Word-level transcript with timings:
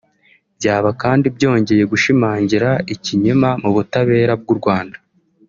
Byaba 0.57 0.89
kandi 1.01 1.25
byongeye 1.35 1.83
gushimangira 1.91 2.69
ikinyoma 2.93 3.49
mu 3.61 3.69
butabera 3.75 4.33
bw’u 4.41 4.55
Rwanda 4.61 4.97